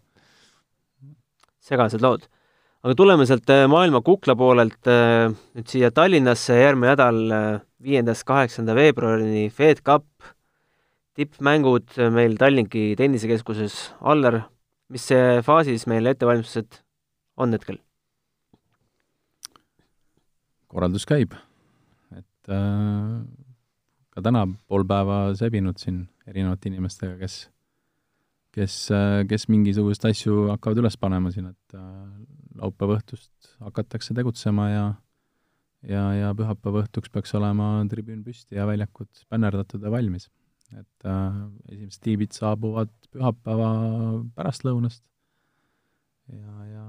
[1.64, 2.28] segased lood.
[2.84, 5.26] aga tuleme sealt äh, maailma kukla poolelt äh,
[5.56, 10.06] nüüd siia Tallinnasse järgmine nädal, äh, viiendast kaheksanda veebruarini Fed Cup,
[11.18, 14.44] tippmängud meil Tallinki tennisekeskuses, Aller
[14.94, 15.08] mis
[15.46, 16.80] faasis meil ettevalmistused
[17.40, 17.80] on hetkel?
[20.74, 21.36] korraldus käib,
[22.18, 23.18] et äh,
[24.10, 27.36] ka täna pool päeva sebinud siin erinevate inimestega, kes,
[28.56, 31.86] kes äh,, kes mingisuguseid asju hakkavad üles panema siin, et äh,
[32.58, 34.84] laupäeva õhtust hakatakse tegutsema ja
[35.86, 40.26] ja, ja pühapäeva õhtuks peaks olema tribüün püsti ja väljakud bännerdatud ja valmis
[40.72, 41.40] et äh,
[41.72, 43.70] esimesed tiibid saabuvad pühapäeva
[44.36, 45.02] pärastlõunast
[46.32, 46.84] ja, ja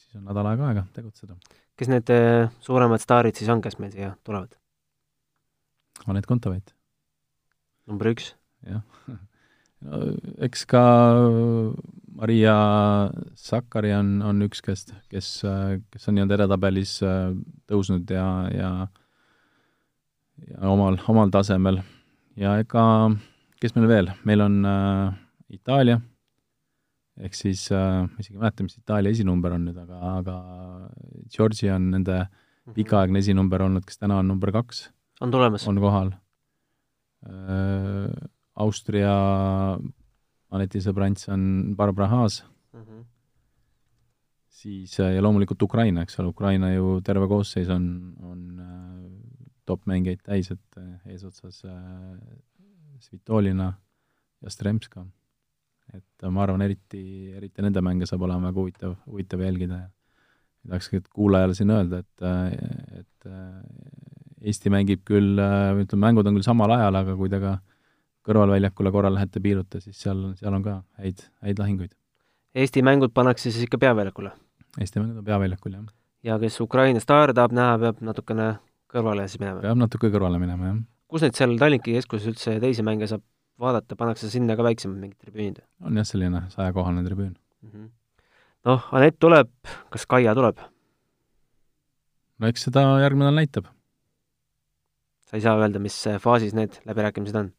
[0.00, 1.36] siis on nädal aega aega tegutseda.
[1.76, 4.56] kes need äh, suuremad staarid siis on, kes meil siia tulevad?
[6.06, 6.74] Anett Kontaveit.
[7.86, 8.34] number üks?
[8.66, 8.82] jah
[9.86, 10.02] no
[10.46, 10.84] eks ka
[12.16, 12.56] Maria
[13.36, 15.32] Sakari on, on üks, kes, kes,
[15.92, 17.34] kes on nii-öelda edetabelis äh,
[17.68, 18.70] tõusnud ja, ja
[20.44, 21.80] ja omal, omal tasemel
[22.36, 22.84] ja ega,
[23.60, 25.14] kes meil veel, meil on äh,
[25.52, 26.00] Itaalia,
[27.22, 30.36] ehk siis äh, ma isegi ei mäleta, mis Itaalia esinumber on nüüd, aga, aga
[31.32, 32.74] Georgi on nende mhm.
[32.78, 34.88] pikaaegne esinumber olnud, kes täna on number kaks.
[35.20, 35.68] on tulemas?
[35.68, 36.14] on kohal
[37.26, 38.32] äh,.
[38.56, 39.12] Austria
[40.56, 42.38] Aneti sõbrants on Barbara Haas
[42.72, 42.80] mm.
[42.80, 43.02] -hmm.
[44.48, 48.86] siis äh, ja loomulikult Ukraina, eks ole, Ukraina ju terve koosseis on, on äh,
[49.66, 51.74] top-mängijaid täis, et eh, eesotsas eh,
[53.02, 53.72] Svitolina
[54.42, 55.04] ja Stremska.
[55.98, 57.02] Et ma arvan, eriti,
[57.36, 59.88] eriti nende mänge saab olema väga huvitav, huvitav jälgida ja
[60.68, 63.30] tahakski kuulajale siin öelda, et, et
[64.46, 65.38] Eesti mängib küll,
[65.80, 67.56] ütleme, mängud on küll samal ajal, aga kui te ka
[68.26, 71.94] kõrvalväljakule korra lähete piiruta, siis seal, seal on ka häid, häid lahinguid.
[72.56, 74.32] Eesti mängud pannakse siis ikka peaväljakule?
[74.80, 75.88] Eesti mängud on peaväljakul, jah.
[76.26, 78.50] ja kes Ukraina staare tahab näha, peab natukene
[78.92, 79.62] kõrvale siis minema?
[79.64, 80.82] peab natuke kõrvale minema, jah.
[81.10, 83.24] kus neid seal Tallinki keskuses üldse teisi mänge saab
[83.60, 85.60] vaadata, pannakse sinna ka väiksemad mingid tribüünid?
[85.84, 87.90] on jah, selline sajakohane tribüün mm -hmm..
[88.68, 89.52] noh, Anett tuleb,
[89.90, 90.60] kas Kaia tuleb?
[92.38, 93.70] no eks seda järgmine nädal näitab.
[95.26, 97.50] sa ei saa öelda, mis faasis need läbirääkimised on?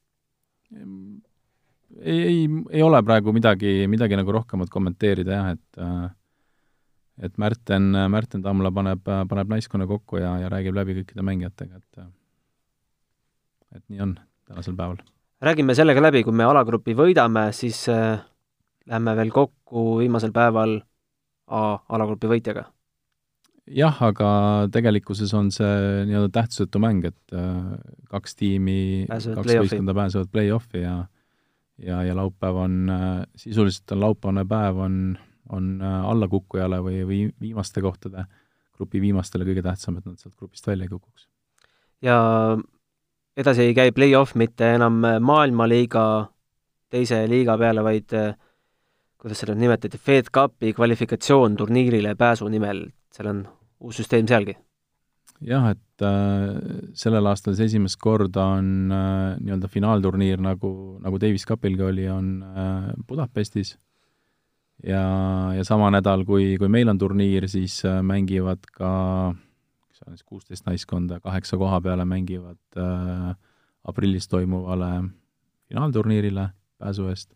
[2.02, 6.10] ei, ei, ei ole praegu midagi, midagi nagu rohkemat kommenteerida jah, et äh,
[7.18, 12.06] et Märten, Märten Tamla paneb, paneb naiskonna kokku ja, ja räägib läbi kõikide mängijatega, et
[13.76, 15.02] et nii on tänasel päeval.
[15.42, 18.20] Räägime sellega läbi, kui me alagrupi võidame, siis äh,
[18.88, 20.82] lähme veel kokku viimasel päeval
[21.48, 22.66] A alagrupi võitjaga.
[23.72, 24.30] jah, aga
[24.72, 27.78] tegelikkuses on see nii-öelda tähtsusetu mäng, et äh,
[28.12, 30.98] kaks tiimi, kaks võistkonda pääsevad play-off'i ja
[31.78, 35.00] ja, ja laupäev on äh,, sisuliselt on laupäevane päev, on
[35.50, 38.26] on äh, allakukkujale või, või viimaste kohtade,
[38.76, 41.28] grupi viimastele kõige tähtsam, et nad sealt grupist välja ei kukuks.
[42.02, 42.18] ja
[43.38, 46.04] edasi ei käi play-off mitte enam maailmaliiga
[46.90, 48.32] teise liiga peale, vaid äh,
[49.18, 53.44] kuidas seda nimetati, Fed Cupi kvalifikatsioon turniirile pääsu nimel, seal on
[53.80, 54.58] uus süsteem sealgi?
[55.46, 56.56] jah, et äh,
[56.98, 60.72] sellel aastal see esimest korda on äh, nii-öelda finaalturniir, nagu,
[61.04, 63.76] nagu Davis Cupilgi oli, on äh, Budapestis
[64.82, 65.04] ja,
[65.54, 68.90] ja sama nädal, kui, kui meil on turniir, siis äh, mängivad ka,
[69.98, 73.36] mis on siis kuusteist naiskonda, kaheksa koha peale mängivad äh,
[73.84, 75.04] aprillis toimuvale
[75.68, 77.34] finaalturniirile pääsu eest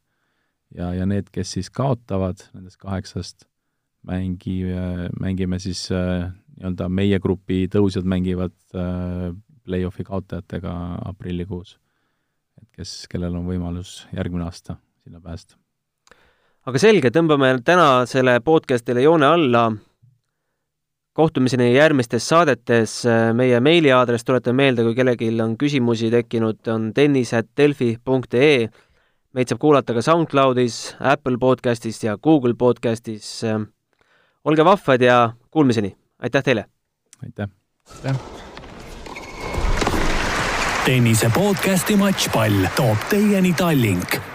[0.75, 3.45] ja, ja need, kes siis kaotavad nendest kaheksast,
[4.07, 4.61] mängi,
[5.19, 9.31] mängime siis äh, nii-öelda meie grupi tõusjad mängivad äh,
[9.65, 10.73] play-off'i kaotajatega
[11.05, 11.79] aprillikuus.
[12.61, 15.57] et kes, kellel on võimalus järgmine aasta sinna pääseda
[16.65, 19.71] aga selge, tõmbame tänasele podcastile joone alla.
[21.13, 23.03] Kohtumiseni järgmistes saadetes.
[23.33, 28.69] meie meiliaadress, tuletan meelde, kui kellelgi on küsimusi tekkinud, on tennis.delfi.ee.
[29.33, 33.41] meid saab kuulata ka SoundCloudis, Apple podcastis ja Google podcastis.
[34.43, 36.65] olge vahvad ja kuulmiseni, aitäh teile!
[37.23, 37.47] aitäh!
[37.95, 38.15] aitäh!
[40.85, 44.30] tennise podcasti Matšpall toob teieni Tallink